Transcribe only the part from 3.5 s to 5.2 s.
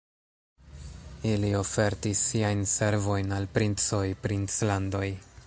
princoj, princlandoj.